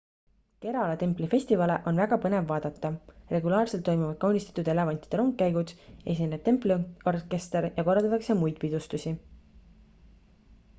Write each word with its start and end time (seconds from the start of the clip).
kerala 0.63 0.93
templi 1.01 1.27
festivale 1.33 1.75
on 1.91 1.99
väga 2.03 2.17
põnev 2.23 2.47
vaadata 2.51 2.91
regulaarselt 3.35 3.85
toimuvad 3.91 4.17
kaunistatud 4.25 4.73
elevantide 4.75 5.21
rongkäigud 5.23 5.75
esineb 6.15 6.45
templi 6.49 6.81
orkester 7.15 7.71
ja 7.71 7.87
korraldatakse 7.91 8.41
muid 8.43 8.61
pidustusi 8.67 9.17